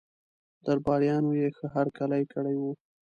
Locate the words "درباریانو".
0.65-1.31